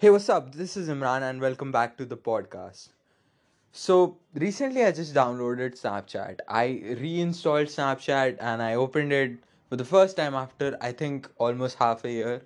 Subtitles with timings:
[0.00, 0.54] Hey, what's up?
[0.54, 2.90] This is Imran, and welcome back to the podcast.
[3.72, 6.38] So, recently I just downloaded Snapchat.
[6.48, 6.66] I
[7.00, 9.38] reinstalled Snapchat and I opened it
[9.68, 12.42] for the first time after I think almost half a year.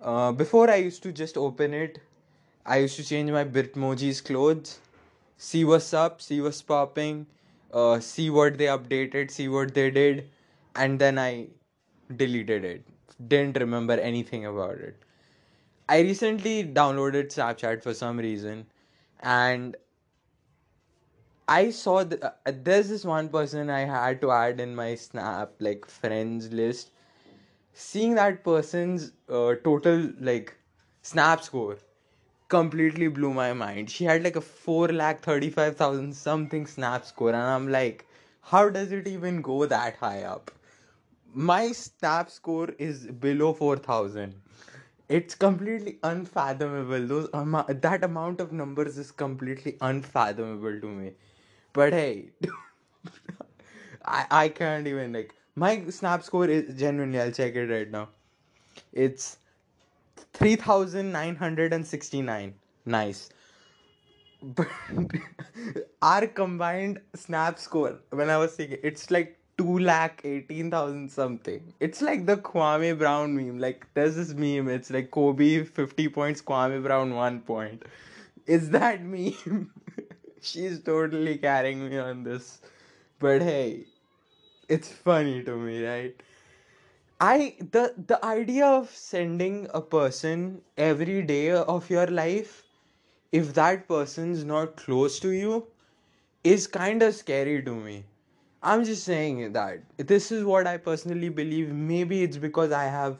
[0.00, 1.98] Uh, before I used to just open it,
[2.64, 4.78] I used to change my Bitmoji's clothes,
[5.38, 7.26] see what's up, see what's popping,
[7.72, 10.30] uh, see what they updated, see what they did,
[10.76, 11.48] and then I
[12.16, 12.86] deleted it.
[13.26, 15.02] Didn't remember anything about it.
[15.88, 18.66] I recently downloaded Snapchat for some reason,
[19.20, 19.76] and
[21.48, 25.52] I saw th- uh, there's this one person I had to add in my Snap
[25.60, 26.90] like friends list.
[27.74, 30.56] Seeing that person's uh, total like
[31.02, 31.78] Snap score
[32.48, 33.90] completely blew my mind.
[33.90, 38.06] She had like a four lakh thirty five thousand something Snap score, and I'm like,
[38.42, 40.50] how does it even go that high up?
[41.34, 44.34] My Snap score is below four thousand.
[45.08, 47.06] It's completely unfathomable.
[47.06, 51.12] Those amo- that amount of numbers is completely unfathomable to me.
[51.72, 52.32] But hey,
[54.04, 57.20] I I can't even like my snap score is genuinely.
[57.20, 58.08] I'll check it right now.
[58.92, 59.38] It's
[60.34, 62.54] three thousand nine hundred and sixty nine.
[62.84, 63.30] Nice.
[64.42, 64.68] But
[66.02, 71.10] our combined snap score when I was saying it, it's like two lakh eighteen thousand
[71.10, 71.72] something.
[71.80, 73.58] It's like the Kwame Brown meme.
[73.58, 74.68] Like there's this meme.
[74.68, 77.84] It's like Kobe fifty points, Kwame Brown one point.
[78.46, 79.70] Is that meme.
[80.40, 82.60] She's totally carrying me on this.
[83.18, 83.86] But hey,
[84.68, 86.22] it's funny to me, right?
[87.20, 92.64] I the the idea of sending a person every day of your life,
[93.32, 95.66] if that person's not close to you,
[96.44, 98.04] is kind of scary to me.
[98.66, 101.68] I'm just saying that this is what I personally believe.
[101.72, 103.16] Maybe it's because I have,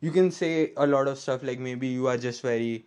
[0.00, 2.86] you can say a lot of stuff like maybe you are just very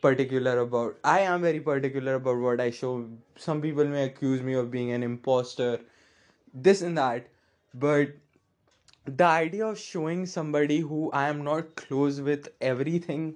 [0.00, 0.96] particular about.
[1.02, 3.08] I am very particular about what I show.
[3.36, 5.80] Some people may accuse me of being an imposter,
[6.54, 7.26] this and that,
[7.74, 8.10] but
[9.06, 13.34] the idea of showing somebody who I am not close with everything,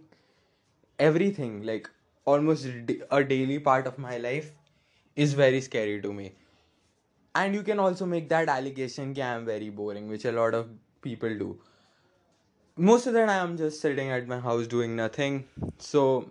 [1.01, 1.91] everything like
[2.25, 2.67] almost
[3.11, 4.53] a daily part of my life
[5.17, 6.35] is very scary to me
[7.35, 10.69] and you can also make that allegation that i'm very boring which a lot of
[11.03, 11.59] people do.
[12.77, 15.45] Most of the time i'm just sitting at my house doing nothing.
[15.79, 16.31] So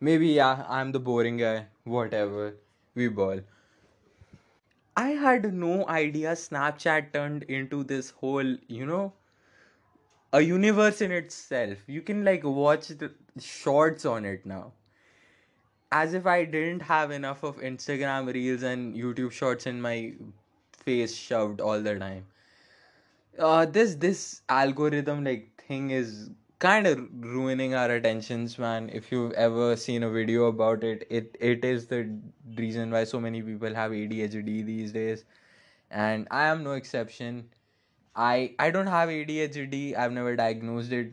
[0.00, 2.54] maybe yeah i'm the boring guy whatever
[2.94, 3.40] we ball.
[4.96, 9.12] I had no idea snapchat turned into this whole you know
[10.32, 11.78] a universe in itself.
[11.86, 14.72] You can like watch the shorts on it now
[15.92, 20.12] as if i didn't have enough of instagram reels and youtube shorts in my
[20.84, 22.24] face shoved all the time.
[23.38, 27.00] Uh this this algorithm like thing is kind of
[27.34, 31.86] ruining our attention span if you've ever seen a video about it it it is
[31.86, 32.00] the
[32.56, 35.24] reason why so many people have adhd these days.
[35.90, 37.48] And i am no exception.
[38.16, 41.12] I i don't have adhd i've never diagnosed it.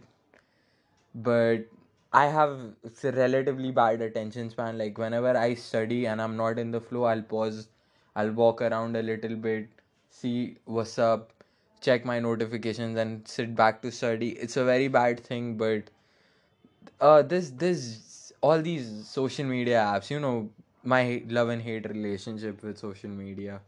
[1.14, 1.66] But
[2.12, 4.78] I have s- relatively bad attention span.
[4.78, 7.70] Like whenever I study and I'm not in the flow, I'll pause,
[8.16, 9.70] I'll walk around a little bit,
[10.10, 11.32] see what's up,
[11.80, 14.30] check my notifications, and sit back to study.
[14.32, 15.90] It's a very bad thing, but
[17.02, 20.50] uh, this this all these social media apps, you know,
[20.84, 23.62] my love and hate relationship with social media.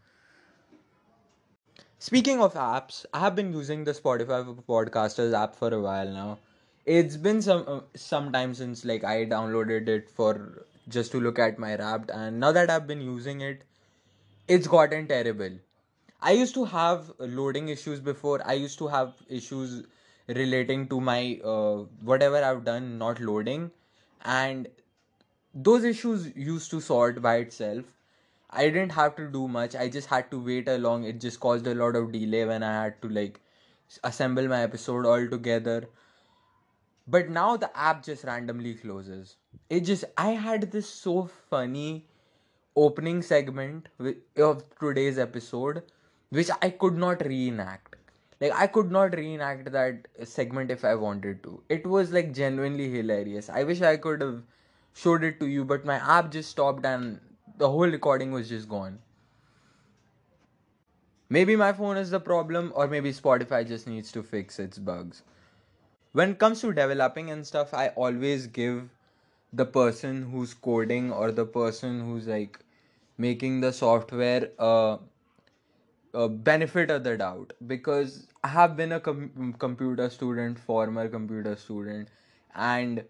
[1.98, 6.08] Speaking of apps, I have been using the Spotify for Podcasters app for a while
[6.10, 6.40] now.
[6.94, 11.40] It's been some uh, some time since like I downloaded it for just to look
[11.40, 13.64] at my Wrapped, and now that I've been using it,
[14.48, 15.52] it's gotten terrible.
[16.22, 18.42] I used to have loading issues before.
[18.46, 19.84] I used to have issues
[20.28, 23.72] relating to my uh, whatever I've done not loading,
[24.26, 24.68] and
[25.54, 27.86] those issues used to sort by itself.
[28.50, 29.76] I didn't have to do much.
[29.76, 31.06] I just had to wait along.
[31.06, 33.40] It just caused a lot of delay when I had to like
[34.04, 35.88] assemble my episode all together.
[37.10, 39.36] But now the app just randomly closes.
[39.70, 42.08] It just I had this so funny
[42.76, 43.90] opening segment
[44.38, 45.84] of today's episode
[46.30, 47.96] which I could not reenact.
[48.40, 51.64] Like I could not reenact that segment if I wanted to.
[51.70, 53.50] It was like genuinely hilarious.
[53.50, 54.44] I wish I could have
[54.94, 57.20] showed it to you, but my app just stopped and
[57.58, 59.00] the whole recording was just gone.
[61.30, 65.24] Maybe my phone is the problem, or maybe Spotify just needs to fix its bugs.
[66.20, 68.90] When it comes to developing and stuff, I always give
[69.54, 72.60] the person who's coding or the person who's like
[73.18, 74.98] making the software uh,
[76.14, 77.54] uh, benefit of the doubt.
[77.66, 82.10] Because I have been a com- computer student, former computer student,
[82.54, 83.06] and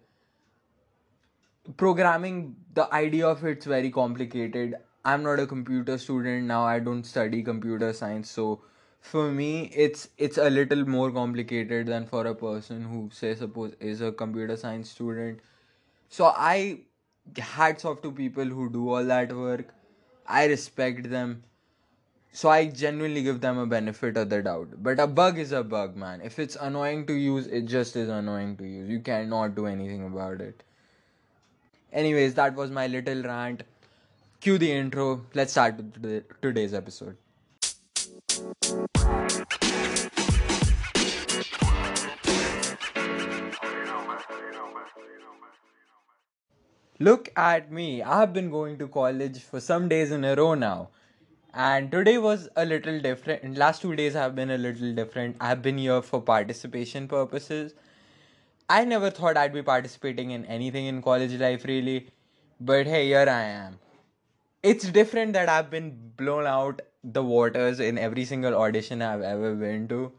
[1.78, 4.76] programming the idea of it's very complicated.
[5.06, 6.46] I'm not a computer student.
[6.46, 8.62] Now i don't study computer science so
[9.02, 13.74] for me it's it's a little more complicated than for a person who say suppose
[13.80, 15.40] is a computer science student.
[16.10, 16.80] So i
[17.38, 19.74] hats off to people who do all that work.
[20.28, 21.44] I respect them.
[22.32, 24.82] So i genuinely give them a benefit of the doubt.
[24.84, 26.22] But a bug is a bug man.
[26.22, 28.90] If it's annoying to use it just is annoying to use.
[28.90, 30.64] You cannot do anything about it.
[31.92, 33.64] Anyways, that was my little rant.
[34.42, 35.26] Cue the intro.
[35.34, 37.18] Let's start with today's episode.
[47.00, 48.02] Look at me.
[48.04, 50.90] I have been going to college for some days in a row now.
[51.54, 53.58] And today was a little different.
[53.58, 55.38] Last two days have been a little different.
[55.40, 57.74] I've been here for participation purposes
[58.72, 62.08] I never thought I'd be participating in anything in college life really,
[62.62, 63.80] but hey, here I am.
[64.62, 69.56] It's different that I've been blown out the waters in every single audition I've ever
[69.56, 70.12] been to.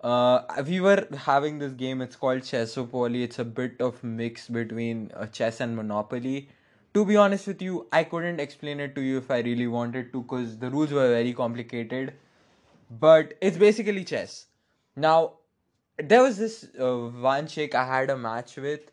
[0.00, 2.00] Uh, we were having this game.
[2.00, 3.24] It's called Chessopoly.
[3.24, 6.50] It's a bit of mix between uh, chess and Monopoly.
[6.92, 10.12] To be honest with you, I couldn't explain it to you if I really wanted
[10.12, 12.14] to, because the rules were very complicated.
[12.88, 14.46] But it's basically chess.
[14.94, 15.38] Now,
[15.96, 18.92] there was this uh, one chick I had a match with,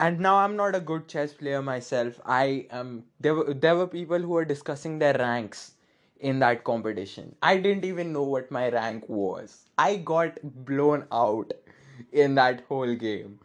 [0.00, 2.20] and now I'm not a good chess player myself.
[2.24, 5.72] I am there were there were people who were discussing their ranks
[6.20, 7.34] in that competition.
[7.42, 9.64] I didn't even know what my rank was.
[9.78, 11.52] I got blown out
[12.12, 13.38] in that whole game.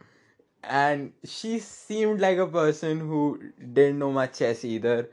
[0.63, 5.09] And she seemed like a person who didn't know much chess either.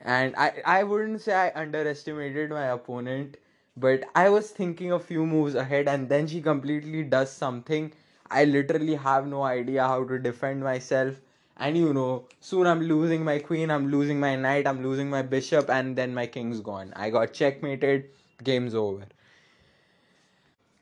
[0.00, 3.36] And I, I wouldn't say I underestimated my opponent
[3.76, 7.92] but I was thinking a few moves ahead, and then she completely does something.
[8.30, 11.16] I literally have no idea how to defend myself.
[11.56, 15.22] And you know, soon I'm losing my queen, I'm losing my knight, I'm losing my
[15.22, 16.92] bishop, and then my king's gone.
[16.96, 18.10] I got checkmated,
[18.42, 19.06] game's over.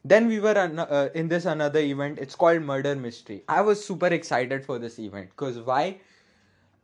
[0.05, 2.19] Then we were uh, in this another event.
[2.19, 3.45] It's called Murder Mystery.
[3.49, 6.01] I was super excited for this event because why?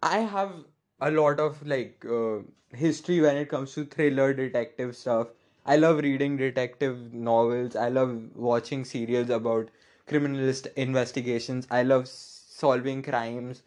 [0.02, 0.52] I have
[1.00, 2.38] a lot of like uh,
[2.74, 5.28] history when it comes to thriller detective stuff
[5.66, 7.74] I love reading detective novels.
[7.76, 9.70] I love watching serials about
[10.08, 11.66] criminalist investigations.
[11.70, 13.62] I love solving crimes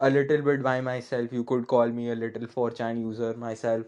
[0.00, 1.32] a little bit by myself.
[1.32, 3.86] You could call me a little 4chan user myself.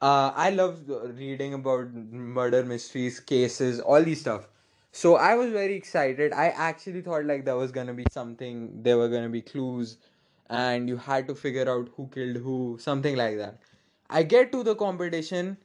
[0.00, 0.82] Uh, I love
[1.16, 4.48] reading about murder mysteries, cases, all these stuff.
[4.90, 6.32] So I was very excited.
[6.32, 9.98] I actually thought like there was gonna be something, there were gonna be clues,
[10.50, 13.60] and you had to figure out who killed who, something like that.
[14.10, 15.56] I get to the competition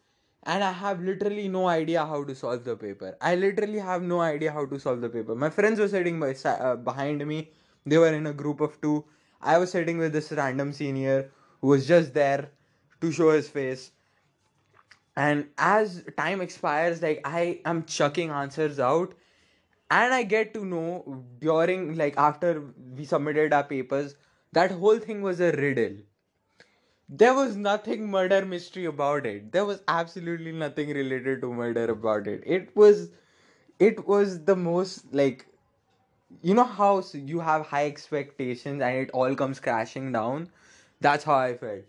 [0.47, 3.17] and I have literally no idea how to solve the paper.
[3.21, 5.35] I literally have no idea how to solve the paper.
[5.35, 7.51] My friends were sitting by, uh, behind me,
[7.85, 9.05] they were in a group of two.
[9.41, 12.49] I was sitting with this random senior who was just there
[13.01, 13.91] to show his face.
[15.17, 19.13] And as time expires, like I am chucking answers out,
[19.91, 22.63] and I get to know during, like, after
[22.95, 24.15] we submitted our papers,
[24.53, 25.97] that whole thing was a riddle
[27.09, 29.51] there was nothing murder mystery about it.
[29.51, 32.43] There was absolutely nothing related to murder about it.
[32.45, 33.09] It was
[33.79, 35.45] it was the most like
[36.41, 40.49] you know how you have high expectations and it all comes crashing down?
[41.01, 41.83] That's how i felt.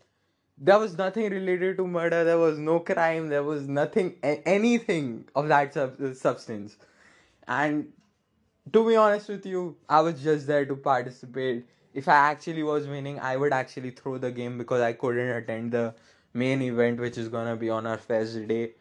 [0.58, 2.24] There was nothing related to murder.
[2.24, 3.28] There was no crime.
[3.28, 6.76] There was nothing anything of that sub- substance.
[7.48, 7.92] And
[8.72, 11.66] to be honest with you i was just there to participate
[11.98, 15.72] if I actually was winning, I would actually throw the game because I couldn't attend
[15.72, 15.94] the
[16.32, 18.74] main event, which is gonna be on our first day.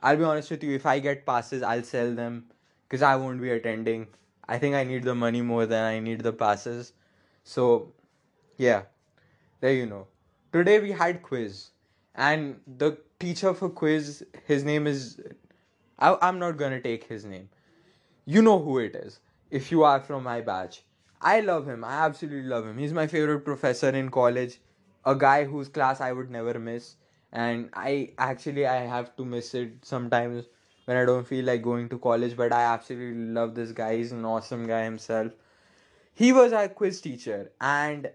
[0.00, 2.44] I'll be honest with you, if I get passes, I'll sell them
[2.84, 4.06] because I won't be attending.
[4.48, 6.92] I think I need the money more than I need the passes.
[7.42, 7.92] So,
[8.58, 8.82] yeah,
[9.60, 10.06] there you know.
[10.52, 11.70] Today we had quiz,
[12.14, 15.20] and the teacher for quiz, his name is.
[15.98, 17.48] I, I'm not gonna take his name.
[18.24, 20.82] You know who it is if you are from my batch
[21.22, 21.84] I love him.
[21.84, 22.78] I absolutely love him.
[22.78, 24.58] He's my favorite professor in college.
[25.04, 26.96] A guy whose class I would never miss.
[27.32, 30.44] And I actually I have to miss it sometimes
[30.84, 32.36] when I don't feel like going to college.
[32.36, 33.96] But I absolutely love this guy.
[33.96, 35.32] He's an awesome guy himself.
[36.14, 38.10] He was our quiz teacher, and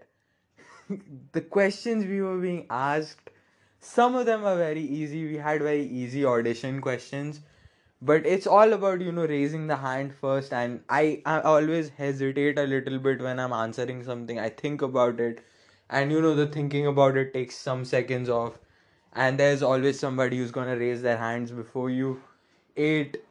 [1.32, 3.30] the questions we were being asked,
[3.80, 5.26] some of them are very easy.
[5.26, 7.40] We had very easy audition questions
[8.02, 10.52] but it's all about you know raising the hand first.
[10.52, 14.38] And I, I always hesitate a little bit when i'm answering something.
[14.38, 15.44] I think about it.
[15.90, 18.58] And you know the thinking about it takes some seconds off.
[19.14, 22.20] And there's always somebody who's gonna raise their hands before you.
[22.76, 23.24] It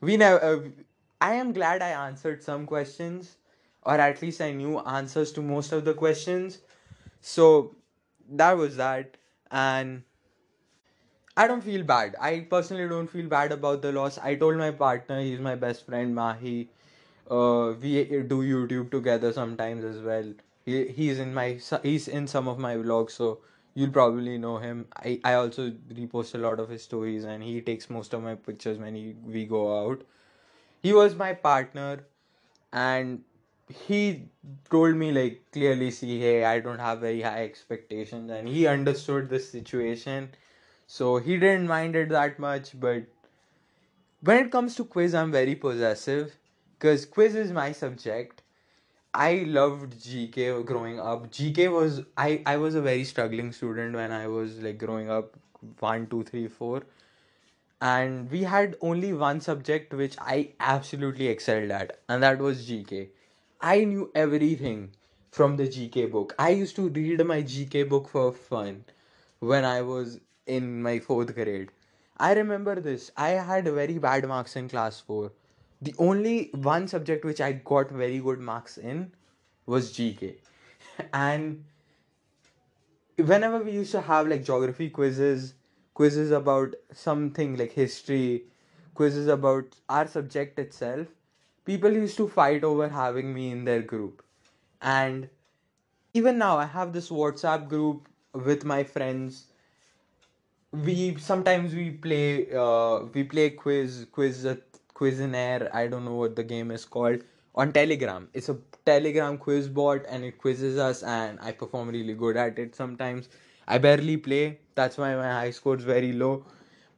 [0.00, 0.68] we never uh,
[1.20, 3.36] i am glad i answered some questions.
[3.84, 6.58] Or at least I knew answers to most of the questions.
[7.20, 7.76] So
[8.30, 9.16] that was that.
[9.50, 10.02] And
[11.38, 12.16] I don't feel bad.
[12.20, 14.18] I personally don't feel bad about the loss.
[14.18, 16.68] I told my partner, he's my best friend, Mahi.
[17.30, 20.32] Uh, we do YouTube together sometimes as well.
[20.66, 23.40] He, he's in my he's in some of my vlogs, so
[23.74, 24.86] you'll probably know him.
[24.96, 28.34] I, I also repost a lot of his stories, and he takes most of my
[28.34, 30.02] pictures when he, we go out.
[30.82, 32.04] He was my partner,
[32.72, 33.24] and
[33.68, 34.24] he
[34.70, 39.28] told me like clearly, see, hey, I don't have very high expectations, and he understood
[39.30, 40.30] the situation
[40.88, 43.04] so he didn't mind it that much but
[44.20, 46.36] when it comes to quiz i'm very possessive
[46.78, 48.42] because quiz is my subject.
[49.14, 51.30] I loved gk growing up.
[51.32, 55.36] Gk was i i was a very struggling student when i was like growing up
[55.80, 56.82] one two three four.
[57.80, 63.08] And we had only one subject which i absolutely excelled at and that was gk
[63.60, 64.90] i knew everything
[65.32, 66.34] from the gk book.
[66.38, 68.84] I used to read my gk book for fun
[69.40, 71.70] when i was in my fourth grade.
[72.16, 73.10] I remember this.
[73.16, 75.30] I had very bad marks in class 4.
[75.82, 79.12] The only one subject which I got very good marks in
[79.66, 80.36] was GK.
[81.12, 81.64] And
[83.16, 85.54] whenever we used to have like geography quizzes,
[85.94, 88.44] quizzes about something like history,
[88.94, 91.06] quizzes about our subject itself,
[91.64, 94.24] people used to fight over having me in their group.
[94.82, 95.28] And
[96.14, 99.46] even now, I have this WhatsApp group with my friends
[100.72, 104.46] we sometimes we play uh we play quiz quiz
[104.94, 107.22] Quizinaire i don't know what the game is called
[107.54, 108.28] on telegram.
[108.34, 112.58] It's a telegram quiz bot and it quizzes us and i perform really good at
[112.58, 113.28] it sometimes.
[113.66, 116.44] I barely play that's why my high score is very low.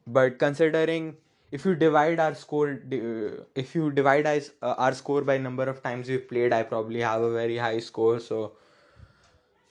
[0.06, 1.16] But considering
[1.52, 5.82] if you divide our score uh, if you divide uh, our score by number of
[5.82, 8.18] times we've played i probably have a very high score.
[8.18, 8.52] So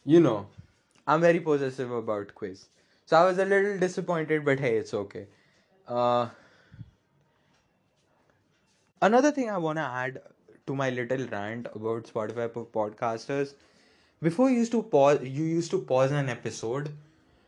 [0.05, 0.47] you know
[1.05, 2.67] i'm very possessive about quiz
[3.09, 5.25] so I was a little disappointed, but hey, it's okay.
[5.87, 6.29] Uh,
[9.01, 10.21] another thing I want to add
[10.67, 13.55] to my little rant about Spotify podcasters.
[14.21, 16.91] Before you used to pause, you used to pause an episode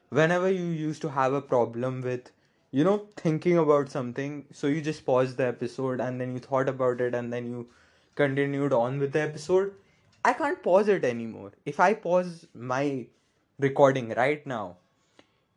[0.09, 2.31] whenever you used to have a problem with,
[2.71, 4.45] you know, thinking about something.
[4.51, 7.67] So you just paused the episode and then you thought about it and then you
[8.15, 9.73] continued on with the episode.
[10.25, 11.51] I can't pause it anymore.
[11.67, 13.05] If I pause my
[13.59, 14.77] recording right now,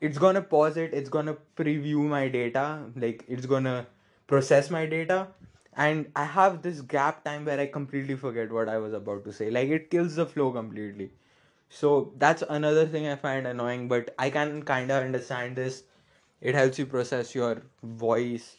[0.06, 2.64] it's gonna pause it it's gonna preview my data
[3.04, 3.86] like it's gonna
[4.26, 5.28] process my data.
[5.84, 9.32] And i have this gap time where i completely forget what i was about to
[9.32, 9.50] say.
[9.50, 11.10] Like it kills the flow completely.
[11.68, 15.84] So that's another thing i find annoying but i can kind of understand this.
[16.40, 18.56] It helps you process your voice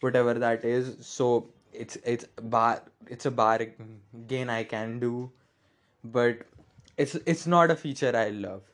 [0.00, 0.94] whatever that is.
[1.06, 3.60] So it's it's bar it's a bar
[4.26, 5.32] gain i can do.
[6.04, 6.46] But
[6.96, 8.67] it's it's not a feature i love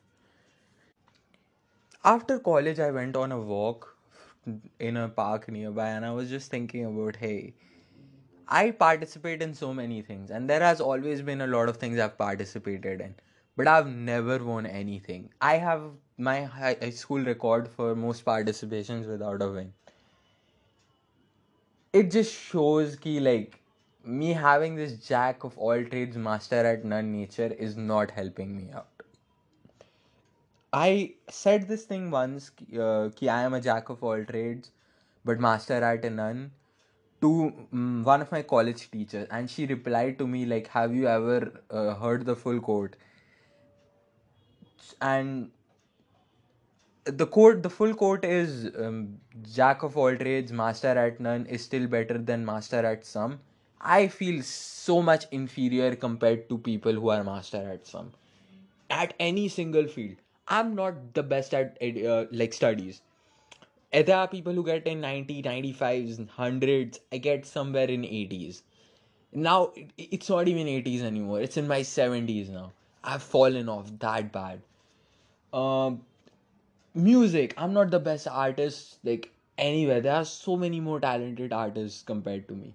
[2.10, 3.86] after college i went on a walk
[4.88, 7.54] in a park nearby and i was just thinking about hey
[8.58, 11.98] i participate in so many things and there has always been a lot of things
[11.98, 13.14] i've participated in
[13.56, 15.30] but i've never won anything.
[15.40, 15.82] I have
[16.18, 19.72] my high school record for most participations without a win.
[21.94, 23.62] It just shows ki like
[24.04, 28.70] me having this jack of all trades master at none nature is not helping me
[28.70, 28.93] out
[30.74, 34.72] I said this thing once uh, I am a jack of all trades
[35.24, 36.50] but master at none
[37.20, 41.06] to um, one of my college teachers and she replied to me like have you
[41.06, 42.96] ever uh, heard the full quote?
[45.00, 45.52] And
[47.04, 49.20] the quote the full quote is um,
[49.54, 53.38] jack of all trades master at none is still better than master at some.
[53.80, 58.12] I feel so much inferior compared to people who are master at some.
[58.90, 60.16] At any single field
[60.48, 63.02] I'm not the best at uh, like studies.
[63.92, 66.98] There are people who get in 90, 95s, 100s.
[67.12, 68.62] I get somewhere in 80s.
[69.32, 71.40] Now it's not even 80s anymore.
[71.40, 72.72] It's in my 70s now.
[73.02, 74.62] I've fallen off that bad.
[75.52, 76.02] Um,
[76.94, 77.54] music.
[77.56, 80.00] I'm not the best artist like anywhere.
[80.00, 82.74] There are so many more talented artists compared to me.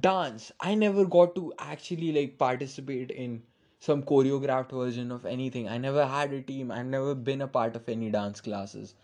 [0.00, 0.52] Dance.
[0.60, 3.42] I never got to actually like participate in
[3.82, 5.68] some choreographed version of anything.
[5.68, 6.70] I never had a team.
[6.70, 8.94] I've never been a part of any dance classes.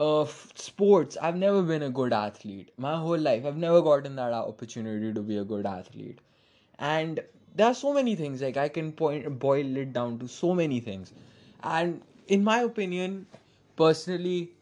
[0.00, 1.18] Uh, sports.
[1.20, 2.70] I've never been a good athlete.
[2.78, 6.20] My whole life, I've never gotten that opportunity to be a good athlete.
[6.78, 7.20] And
[7.54, 8.40] there are so many things.
[8.40, 11.12] Like I can point boil it down to so many things.
[11.62, 13.26] And in my opinion,
[13.76, 14.52] personally,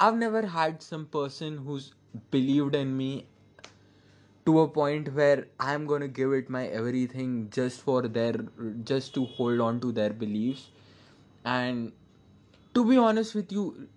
[0.00, 1.92] I've never had some person who's
[2.32, 3.28] believed in me
[4.46, 8.34] to a point where I'm gonna give it my everything just for their
[8.84, 10.68] just to hold on to their beliefs.
[11.44, 11.92] And
[12.74, 13.88] to be honest with you,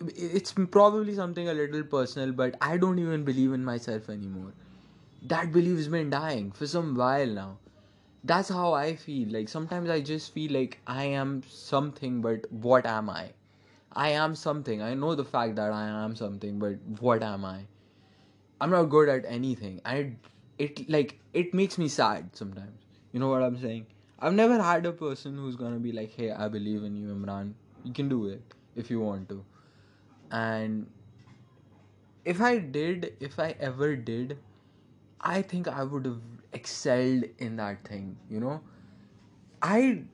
[0.00, 4.52] it's probably something a little personal, but I don't even believe in myself anymore.
[5.22, 7.58] That belief's been dying for some while now.
[8.24, 9.28] That's how I feel.
[9.32, 13.32] Like sometimes I just feel like I am something, but what am I?
[13.92, 14.82] I am something.
[14.82, 17.66] I know the fact that I am something, but what am I?
[18.64, 19.80] I'm not good at anything.
[19.84, 20.16] And
[20.58, 22.86] it, it like it makes me sad sometimes.
[23.12, 23.86] You know what I'm saying?
[24.18, 27.50] I've never had a person who's gonna be like, "Hey, I believe in you, Imran.
[27.88, 28.54] You can do it
[28.84, 29.44] if you want to."
[30.30, 30.86] And
[32.32, 34.38] if I did, if I ever did,
[35.32, 36.22] I think I would have
[36.60, 38.16] excelled in that thing.
[38.30, 38.54] You know,
[39.74, 40.04] I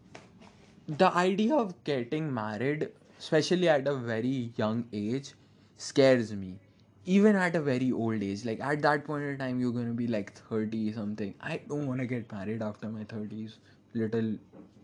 [1.04, 2.88] the idea of getting married,
[3.18, 5.34] especially at a very young age,
[5.76, 6.52] scares me.
[7.06, 10.06] Even at a very old age, like at that point in time, you're gonna be
[10.06, 11.34] like 30 something.
[11.40, 13.56] I don't wanna get married after my 30s.
[13.94, 14.36] Little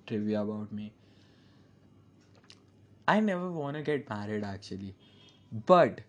[0.06, 0.92] trivia about me.
[3.06, 4.94] I never wanna get married actually.
[5.66, 6.00] But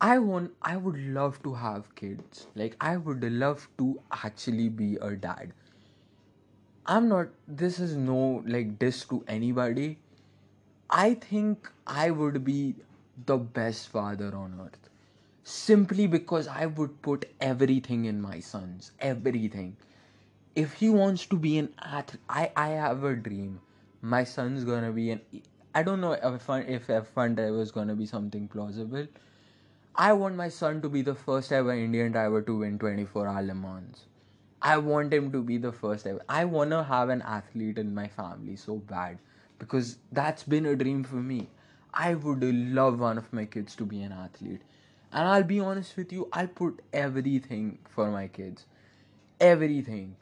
[0.00, 2.46] I want I would love to have kids.
[2.54, 5.52] Like I would love to actually be a dad.
[6.86, 9.98] I'm not this is no like diss to anybody.
[10.90, 12.74] I think I would be
[13.26, 14.90] the best father on earth.
[15.46, 18.92] Simply because I would put everything in my sons.
[18.98, 19.76] Everything.
[20.56, 23.60] If he wants to be an athlete, I, I have a dream.
[24.00, 25.20] My son's gonna be an.
[25.74, 29.06] I don't know if F1, if F1 driver is gonna be something plausible.
[29.94, 33.42] I want my son to be the first ever Indian driver to win 24 hour
[33.42, 34.06] Le Mans.
[34.62, 36.22] I want him to be the first ever.
[36.26, 39.18] I want to have an athlete in my family so bad
[39.58, 41.50] because that's been a dream for me.
[41.92, 44.62] I would love one of my kids to be an athlete.
[45.14, 48.66] And I'll be honest with you, I'll put everything for my kids.
[49.40, 50.16] Everything.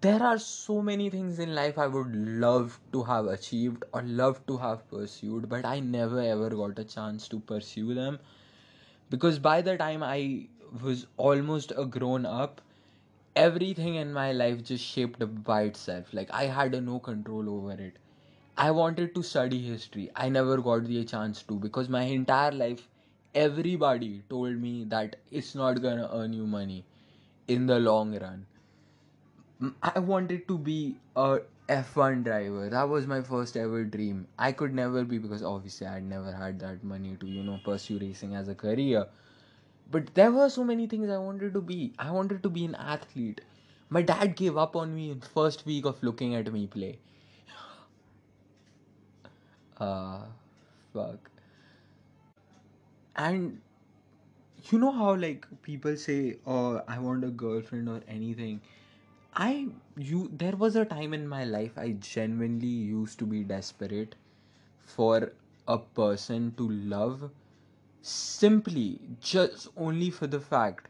[0.00, 4.44] There are so many things in life I would love to have achieved or love
[4.48, 8.18] to have pursued, but I never ever got a chance to pursue them
[9.10, 10.48] because by the time I
[10.82, 12.60] was almost a grown up,
[13.36, 16.12] everything in my life just shaped up by itself.
[16.14, 17.98] Like I had no control over it.
[18.56, 20.10] I wanted to study history.
[20.16, 22.88] I never got the chance to because my entire life,
[23.34, 26.84] everybody told me that it's not gonna earn you money
[27.48, 28.46] in the long run.
[29.82, 32.68] I wanted to be a F1 driver.
[32.68, 34.26] That was my first ever dream.
[34.38, 37.98] I could never be because obviously I'd never had that money to, you know, pursue
[37.98, 39.06] racing as a career.
[39.90, 41.92] But there were so many things I wanted to be.
[41.98, 43.40] I wanted to be an athlete.
[43.90, 46.98] My dad gave up on me in first week of looking at me play.
[49.80, 50.26] Ah,
[50.92, 51.31] fuck.
[53.16, 53.60] And
[54.70, 58.60] you know how like people say, "Oh, I want a girlfriend" or anything.
[59.44, 59.50] I
[60.10, 64.14] you there was a time in my life I genuinely used to be desperate
[64.94, 65.18] for
[65.68, 67.30] a person to love
[68.02, 68.86] simply
[69.20, 70.88] just only for the fact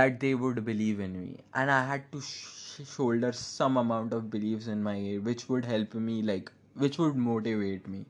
[0.00, 4.28] that they would believe in me and i had to sh- shoulder some amount of
[4.34, 6.52] beliefs in my head which would help me like
[6.84, 8.04] which would motivate me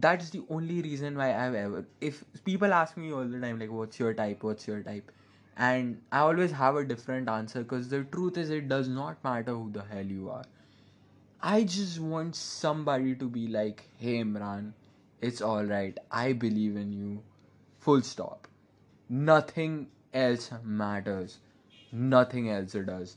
[0.00, 3.70] that's the only reason why i've ever if people ask me all the time like
[3.70, 5.10] what's your type what's your type
[5.56, 9.54] and i always have a different answer because the truth is it does not matter
[9.54, 10.44] who the hell you are
[11.40, 14.72] I just want somebody to be like, hey Imran,
[15.20, 15.98] it's alright.
[16.10, 17.22] I believe in you.
[17.80, 18.48] Full stop.
[19.08, 21.38] Nothing else matters.
[21.92, 23.16] Nothing else does.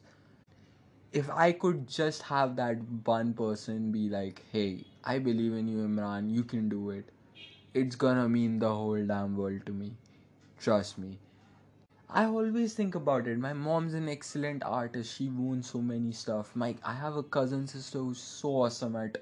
[1.13, 5.78] If I could just have that one person be like, hey, I believe in you,
[5.88, 7.06] Imran, you can do it,
[7.74, 9.93] it's gonna mean the whole damn world to me.
[10.60, 11.19] Trust me.
[12.10, 13.39] I always think about it.
[13.39, 15.15] My mom's an excellent artist.
[15.17, 16.56] She won so many stuff.
[16.56, 19.17] My I have a cousin sister who's so awesome at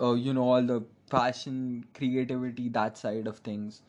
[0.00, 3.82] uh, you know all the fashion, creativity, that side of things.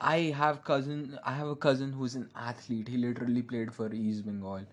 [0.00, 2.88] I have cousin I have a cousin who's an athlete.
[2.88, 4.66] He literally played for East Bengal.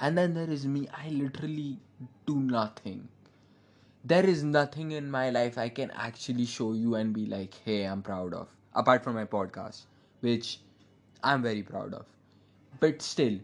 [0.00, 0.88] And then there is me.
[0.88, 1.80] I literally
[2.26, 3.08] do nothing.
[4.04, 7.84] There is nothing in my life I can actually show you and be like, hey,
[7.84, 8.48] I'm proud of.
[8.74, 9.82] Apart from my podcast,
[10.20, 10.60] which
[11.24, 12.06] I'm very proud of.
[12.80, 13.38] But still,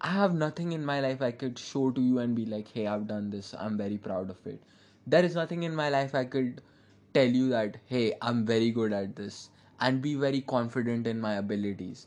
[0.00, 2.86] I have nothing in my life I could show to you and be like, hey,
[2.86, 3.54] I've done this.
[3.58, 4.62] I'm very proud of it.
[5.06, 6.62] There is nothing in my life I could
[7.12, 11.34] tell you that, hey, I'm very good at this and be very confident in my
[11.34, 12.06] abilities.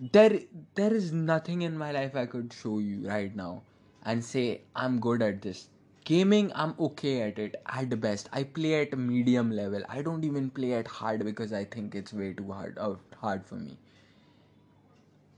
[0.00, 0.40] There,
[0.74, 3.62] there is nothing in my life I could show you right now
[4.04, 5.68] and say, I'm good at this.
[6.04, 8.28] Gaming, I'm okay at it at the best.
[8.32, 9.82] I play at medium level.
[9.88, 13.46] I don't even play at hard because I think it's way too hard, uh, hard
[13.46, 13.78] for me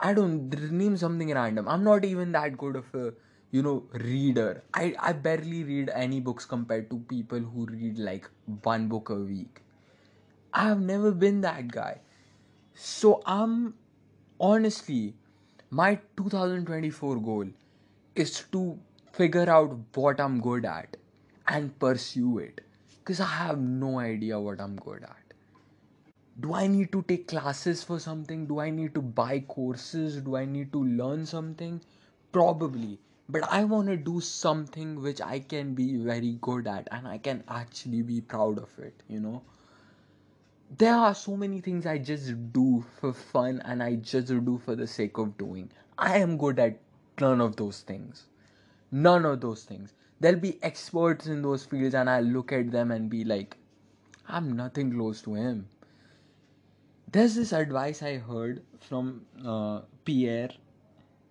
[0.01, 1.68] I don't name something random.
[1.68, 3.12] I'm not even that good of a
[3.51, 4.62] you know reader.
[4.75, 8.29] I I barely read any books compared to people who read like
[8.62, 9.62] one book a week.
[10.55, 12.01] I have never been that guy.
[12.75, 13.75] So I'm
[14.43, 15.15] honestly
[15.71, 17.47] my 2024 goal
[18.15, 18.79] is to
[19.13, 20.97] figure out what I'm good at
[21.49, 22.61] and pursue it
[22.99, 25.23] because I have no idea what I'm good at
[26.41, 28.47] do I need to take classes for something?
[28.47, 30.17] Do I need to buy courses?
[30.17, 31.81] Do I need to learn something?
[32.33, 32.99] Probably.
[33.29, 37.19] But I want to do something which I can be very good at and I
[37.19, 39.43] can actually be proud of it, you know?
[40.79, 44.75] There are so many things I just do for fun and I just do for
[44.75, 45.71] the sake of doing.
[45.99, 46.81] I am good at
[47.21, 48.27] none of those things.
[48.91, 49.93] None of those things.
[50.21, 53.57] There'll be experts in those fields and I'll look at them and be like,
[54.29, 55.69] I'm nothing close to him
[57.13, 60.51] there's this advice I heard from uh, Pierre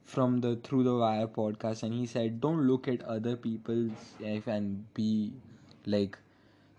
[0.04, 4.48] from the Through the Wire podcast, and he said, "Don't look at other people's life
[4.48, 5.34] and be
[5.86, 6.18] like."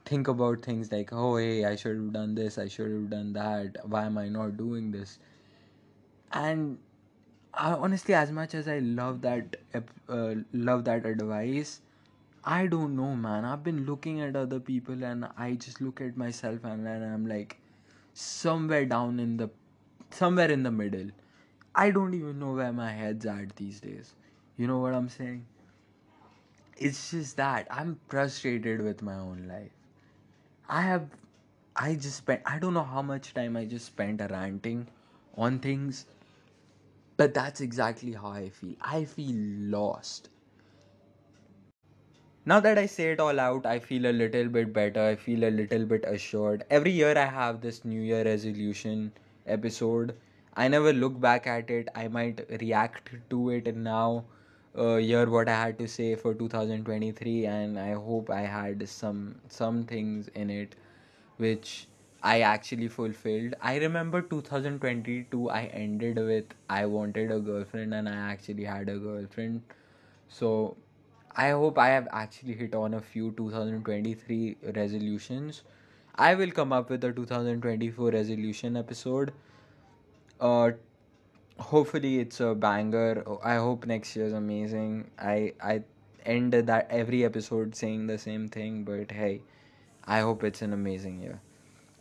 [0.04, 3.32] Think about things like oh hey i should have done this i should have done
[3.32, 3.76] that.
[3.86, 5.18] Why am i not doing this?
[6.32, 6.78] And
[7.54, 9.56] I, honestly as much as i love that
[10.08, 11.80] uh, love that advice
[12.44, 13.44] i don't know man.
[13.44, 17.58] I've been looking at other people and i just look at myself and i'm like
[18.14, 19.50] somewhere down in the
[20.10, 21.10] somewhere in the middle.
[21.74, 24.14] I don't even know where my head's at these days.
[24.58, 25.46] You know what i'm saying?
[26.76, 29.70] It's just that i'm frustrated with my own life
[30.78, 31.08] i have
[31.76, 34.87] i just spent i don't know how much time i just spent ranting
[35.37, 36.06] on things
[37.16, 39.37] but that's exactly how i feel i feel
[39.76, 40.28] lost
[42.44, 45.00] now that I say it all out, I feel a little bit better.
[45.00, 46.64] I feel a little bit assured.
[46.70, 49.12] Every year I have this New Year resolution
[49.46, 50.16] episode.
[50.54, 51.88] I never look back at it.
[51.94, 54.24] I might react to it now,
[54.76, 59.20] uh, hear what I had to say for 2023, and I hope I had some
[59.48, 60.74] some things in it
[61.38, 61.87] which
[62.22, 63.54] I actually fulfilled.
[63.61, 65.50] I remember 2022.
[65.50, 69.62] I ended with I wanted a girlfriend, and I actually had a girlfriend.
[70.28, 70.76] So
[71.37, 75.62] I hope I have actually hit on a few 2023 resolutions.
[76.16, 79.32] I will come up with a 2024 resolution episode.
[80.40, 80.72] Uh,
[81.58, 83.24] hopefully it's a banger.
[83.42, 85.10] I hope next year's amazing.
[85.18, 85.82] I I
[86.24, 89.42] end that every episode saying the same thing, but hey,
[90.04, 91.40] I hope it's an amazing year.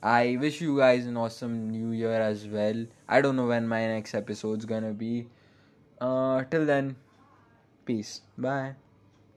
[0.03, 2.85] I wish you guys an awesome new year as well.
[3.07, 5.27] I don't know when my next episode's gonna be.
[5.99, 6.95] Uh, till then,
[7.85, 8.21] peace.
[8.37, 8.75] Bye.